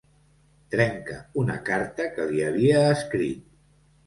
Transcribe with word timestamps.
Trenca 0.75 1.17
una 1.41 1.57
carta 1.67 2.09
que 2.17 2.27
li 2.33 2.43
havia 2.47 2.81
escrit. 2.97 3.47